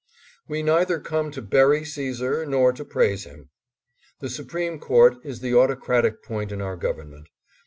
We 0.47 0.63
neither 0.63 0.99
come 0.99 1.29
to 1.29 1.43
bury 1.43 1.85
Caesar 1.85 2.43
nor 2.43 2.73
to 2.73 2.83
praise 2.83 3.25
him. 3.25 3.51
The 4.19 4.31
Supreme 4.31 4.79
Court 4.79 5.17
is 5.23 5.41
the 5.41 5.53
autocratic 5.53 6.23
point 6.23 6.51
in 6.51 6.59
our 6.59 6.75
gov 6.75 6.97
ernment. 6.97 7.25